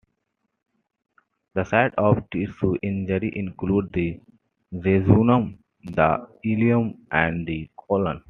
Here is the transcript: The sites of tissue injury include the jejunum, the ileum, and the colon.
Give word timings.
The 1.53 1.63
sites 1.63 1.93
of 1.99 2.27
tissue 2.31 2.75
injury 2.81 3.31
include 3.35 3.93
the 3.93 4.19
jejunum, 4.73 5.59
the 5.83 6.27
ileum, 6.43 6.95
and 7.11 7.45
the 7.45 7.69
colon. 7.77 8.19